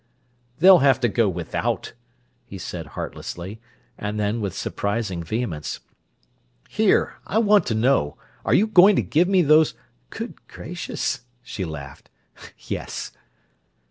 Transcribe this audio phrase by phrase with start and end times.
[0.57, 1.93] "They'll have to go without,"
[2.47, 3.59] he said heartlessly;
[3.99, 5.79] and then, with surprising vehemence:
[6.67, 7.17] "Here!
[7.27, 9.75] I want to know: Are you going to give me those—"
[10.09, 12.09] "Good gracious!" she laughed.
[12.57, 13.11] "Yes!"